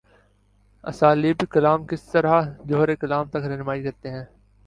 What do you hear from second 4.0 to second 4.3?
ہیں؟